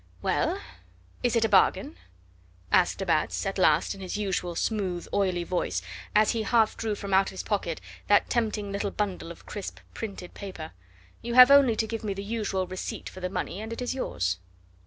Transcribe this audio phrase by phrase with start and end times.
[0.23, 0.59] "Well!
[1.21, 1.95] is it a bargain?"
[2.71, 5.83] asked de Batz at last in his usual smooth, oily voice,
[6.15, 10.33] as he half drew from out his pocket that tempting little bundle of crisp printed
[10.33, 10.71] paper.
[11.21, 13.93] "You have only to give me the usual receipt for the money and it is
[13.93, 14.39] yours."